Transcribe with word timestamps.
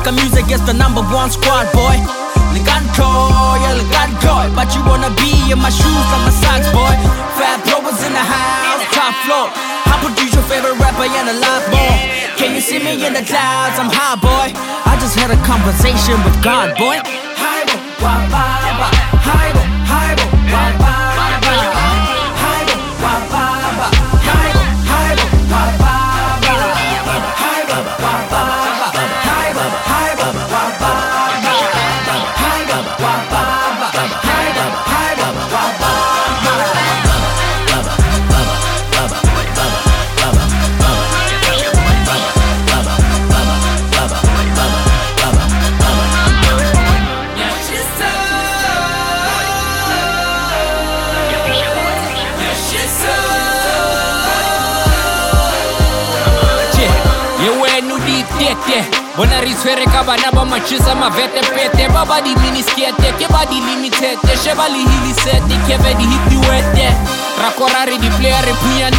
Maka 0.00 0.16
music 0.16 0.48
is 0.48 0.64
the 0.64 0.72
number 0.72 1.04
one 1.12 1.28
squad, 1.28 1.68
boy. 1.76 2.00
Leganko, 2.56 3.04
yeah, 3.60 3.76
Leganko. 3.76 4.48
But 4.56 4.72
you 4.72 4.80
wanna 4.88 5.12
be 5.20 5.28
in 5.52 5.60
my 5.60 5.68
shoes 5.68 6.06
like 6.08 6.24
my 6.24 6.32
socks, 6.40 6.72
boy. 6.72 6.96
Phatpro 7.36 7.84
in 7.84 8.12
the 8.16 8.24
house, 8.24 8.80
top 8.96 9.12
floor. 9.28 9.52
I 9.52 10.00
produce 10.00 10.32
your 10.32 10.46
favorite 10.48 10.80
rapper 10.80 11.04
and 11.04 11.28
a 11.28 11.36
lot 11.44 11.68
more. 11.68 12.00
Can 12.40 12.54
you 12.54 12.62
see 12.62 12.78
me 12.80 13.04
in 13.04 13.12
the 13.12 13.20
clouds? 13.28 13.76
I'm 13.76 13.92
high, 13.92 14.16
boy. 14.16 14.56
I 14.88 14.96
just 15.04 15.20
had 15.20 15.36
a 15.36 15.40
conversation 15.44 16.16
with 16.24 16.42
God, 16.42 16.72
boy. 16.80 16.96
Hi, 17.36 17.68
bo, 17.68 17.76
wa, 18.00 18.69
ditete 58.66 58.84
bona 59.16 59.40
re 59.40 59.54
tshwere 59.54 59.84
ka 59.84 60.02
bana 60.02 60.30
ba 60.32 60.44
matšhisa 60.44 60.94
mavetepete 60.94 61.88
ba 61.92 62.04
ba 62.04 62.20
diminiskete 62.20 63.12
ke 63.18 63.26
ba 63.32 63.44
dilimitete 63.46 64.36
sheba 64.42 64.68
le 64.68 64.78
hilisete 64.78 65.56
keve 65.66 65.94
di 65.94 66.04
hitiwete 66.04 66.88
ra 67.40 67.50
kora 67.56 67.84
re 67.86 67.98
diplaya 67.98 68.40
re 68.42 68.52
phunya 68.52 68.90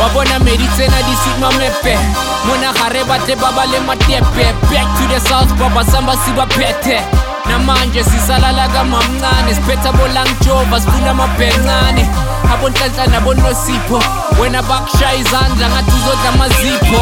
wa 0.00 0.08
bona 0.14 0.38
medi 0.38 0.66
tsena 0.76 1.02
di 1.02 1.14
sigma 1.16 1.50
mepe. 1.58 1.98
Mona 2.46 2.72
gare 2.72 3.04
batle 3.04 3.34
ba 3.36 3.50
ba 3.52 3.64
le 3.66 3.80
matepe. 3.80 4.46
Back 4.70 4.86
to 4.96 5.04
the 5.08 5.18
south 5.28 5.50
baba 5.58 5.84
samba 5.84 6.14
si 6.24 6.32
ba 6.32 6.46
phethe 6.46 7.02
namanje 7.48 8.04
sisalala 8.04 8.68
kamamncane 8.68 9.54
siphetha 9.54 9.92
bolangijova 9.92 10.80
sifuna 10.80 11.10
amabhencane 11.10 12.04
abonhlanhla 12.52 13.06
nabonosipho 13.06 14.02
wena 14.40 14.62
bakushaya 14.62 15.14
izandla 15.14 15.68
ngathi 15.68 15.92
uzodla 15.96 16.28
amazipho 16.28 17.00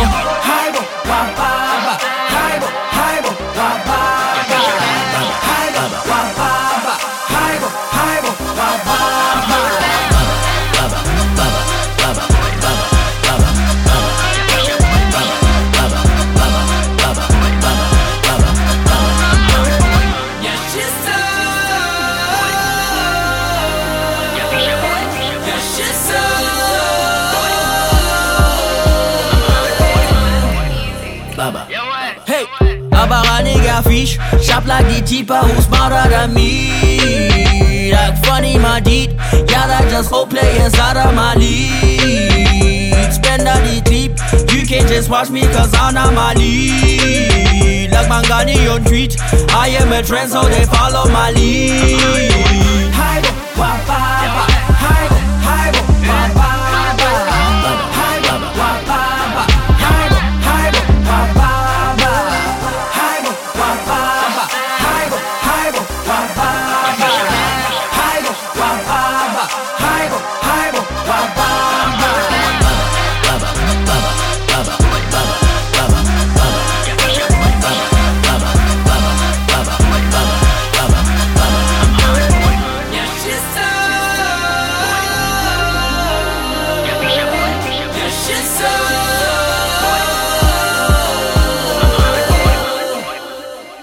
fish, 33.82 34.18
sharp 34.40 34.66
like 34.66 34.86
the 34.86 35.04
cheaper, 35.06 35.38
who's 35.38 35.66
smarter 35.66 36.08
than 36.08 36.34
me? 36.34 37.92
Like 37.92 38.24
funny, 38.24 38.58
my 38.58 38.80
deed, 38.80 39.12
yeah, 39.50 39.66
that 39.66 39.88
just 39.90 40.10
whole 40.10 40.26
play 40.26 40.64
inside 40.64 40.96
of 40.96 41.14
my 41.14 41.34
league. 41.34 43.12
Spend 43.12 43.46
all 43.48 43.60
the 43.60 43.80
tip, 43.84 44.12
you 44.52 44.66
can't 44.66 44.88
just 44.88 45.08
watch 45.10 45.30
me 45.30 45.42
cause 45.42 45.72
I'm 45.74 45.94
not 45.94 46.14
my 46.14 46.34
lead. 46.34 47.90
Like 47.90 48.08
Mangani 48.08 48.72
on 48.72 48.84
tweet, 48.84 49.16
I 49.50 49.68
am 49.80 49.92
a 49.92 50.02
trend, 50.02 50.30
so 50.30 50.42
they 50.44 50.64
follow 50.64 51.10
my 51.10 51.30
lead. 51.30 52.92
Hi, 52.92 53.20
bo, 53.22 54.05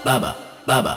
Baba, 0.04 0.36
Baba. 0.66 0.96